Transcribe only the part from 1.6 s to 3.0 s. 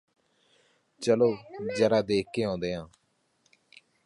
ਜ਼ਰਾ ਦੇਖ ਕੇ ਆਉਂਦੇ ਹਾਂ